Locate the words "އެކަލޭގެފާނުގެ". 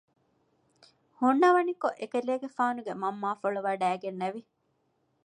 2.01-2.93